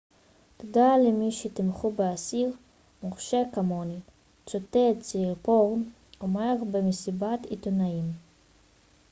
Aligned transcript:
תודה 0.57 0.97
למי 1.07 1.31
שתמכו 1.31 1.91
באסיר 1.91 2.49
מורשע 3.03 3.37
כמוני 3.53 3.97
צוטט 4.45 5.01
סיריפורן 5.01 5.81
אומר 6.21 6.53
במסיבת 6.71 7.45
עיתונאים 7.49 8.13